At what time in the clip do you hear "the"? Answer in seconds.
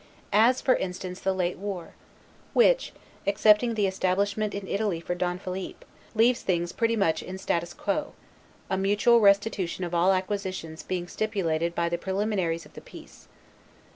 1.19-1.31, 3.75-3.85, 11.87-11.99, 12.73-12.81